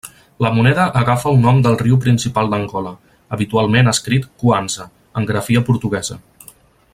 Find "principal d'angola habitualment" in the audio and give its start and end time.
2.05-3.93